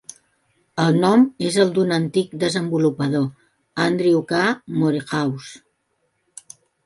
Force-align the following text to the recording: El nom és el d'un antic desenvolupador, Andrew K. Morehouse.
El 0.83 0.95
nom 1.01 1.25
és 1.49 1.57
el 1.63 1.73
d'un 1.75 1.91
antic 1.97 2.31
desenvolupador, 2.45 3.27
Andrew 3.85 4.23
K. 4.33 4.41
Morehouse. 4.85 5.63